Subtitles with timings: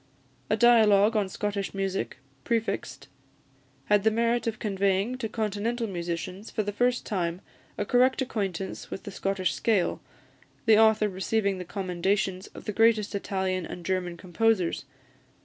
[0.49, 3.07] "A Dialogue on Scottish Music," prefixed,
[3.85, 7.39] had the merit of conveying to Continental musicians for the first time
[7.77, 10.01] a correct acquaintance with the Scottish scale,
[10.65, 14.85] the author receiving the commendations of the greatest Italian and German composers.